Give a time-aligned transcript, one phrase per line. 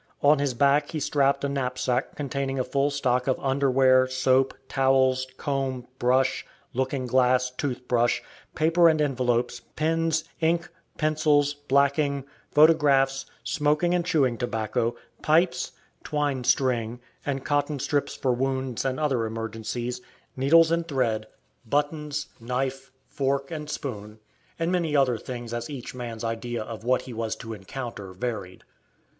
[0.23, 5.27] On his back he strapped a knapsack containing a full stock of underwear, soap, towels,
[5.37, 6.43] comb, brush,
[6.73, 8.23] looking glass, tooth brush,
[8.55, 10.67] paper and envelopes, pens, ink,
[10.97, 15.71] pencils, blacking, photographs, smoking and chewing tobacco, pipes,
[16.03, 20.01] twine string, and cotton strips for wounds and other emergencies,
[20.35, 21.27] needles and thread,
[21.63, 24.17] buttons, knife, fork, and spoon,
[24.57, 28.63] and many other things as each man's idea of what he was to encounter varied.